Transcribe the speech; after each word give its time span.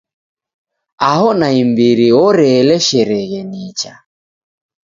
Aho 1.09 1.27
naimbiri 1.39 2.07
oreeleshereghe 2.25 3.39
nicha. 3.51 3.93